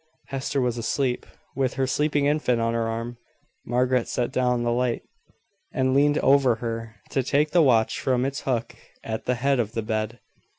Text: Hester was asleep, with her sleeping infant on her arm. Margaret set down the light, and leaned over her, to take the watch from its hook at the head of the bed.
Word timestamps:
Hester 0.29 0.59
was 0.59 0.79
asleep, 0.79 1.27
with 1.55 1.75
her 1.75 1.85
sleeping 1.85 2.25
infant 2.25 2.59
on 2.59 2.73
her 2.73 2.87
arm. 2.89 3.19
Margaret 3.67 4.07
set 4.07 4.31
down 4.31 4.63
the 4.63 4.71
light, 4.71 5.03
and 5.71 5.93
leaned 5.93 6.17
over 6.23 6.55
her, 6.55 6.95
to 7.11 7.21
take 7.21 7.51
the 7.51 7.61
watch 7.61 7.99
from 7.99 8.25
its 8.25 8.41
hook 8.41 8.75
at 9.03 9.25
the 9.25 9.35
head 9.35 9.59
of 9.59 9.73
the 9.73 9.83
bed. 9.83 10.19